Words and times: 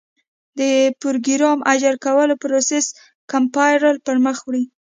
د 0.59 0.61
پراګرام 0.99 1.59
اجرا 1.73 2.01
کولو 2.05 2.35
پروسه 2.41 2.77
کمپایلر 3.31 3.95
پر 4.05 4.17
مخ 4.25 4.37
وړي. 4.45 4.63